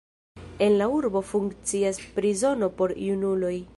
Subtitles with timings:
[0.57, 3.55] En la urbo funkcias prizono por junuloj.